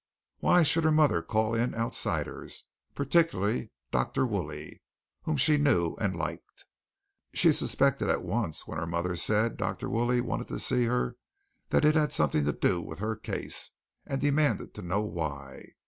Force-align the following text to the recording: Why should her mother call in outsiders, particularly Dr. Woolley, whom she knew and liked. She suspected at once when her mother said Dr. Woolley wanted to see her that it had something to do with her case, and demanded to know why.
Why 0.39 0.63
should 0.63 0.83
her 0.83 0.91
mother 0.91 1.21
call 1.21 1.53
in 1.53 1.75
outsiders, 1.75 2.63
particularly 2.95 3.69
Dr. 3.91 4.25
Woolley, 4.25 4.81
whom 5.25 5.37
she 5.37 5.59
knew 5.59 5.93
and 6.01 6.15
liked. 6.17 6.65
She 7.35 7.53
suspected 7.53 8.09
at 8.09 8.23
once 8.23 8.65
when 8.65 8.79
her 8.79 8.87
mother 8.87 9.15
said 9.15 9.57
Dr. 9.57 9.91
Woolley 9.91 10.19
wanted 10.19 10.47
to 10.47 10.57
see 10.57 10.85
her 10.85 11.17
that 11.69 11.85
it 11.85 11.93
had 11.93 12.11
something 12.11 12.45
to 12.45 12.51
do 12.51 12.81
with 12.81 12.97
her 12.97 13.15
case, 13.15 13.73
and 14.07 14.19
demanded 14.19 14.73
to 14.73 14.81
know 14.81 15.01
why. 15.05 15.73